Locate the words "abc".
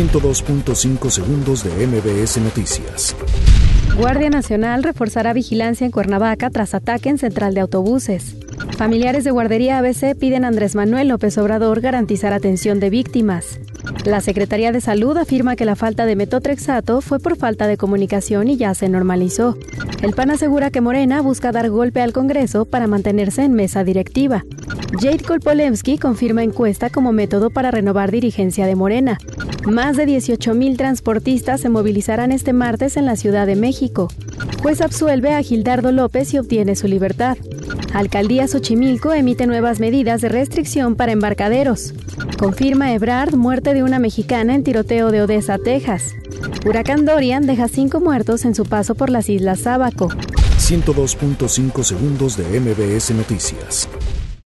9.76-10.16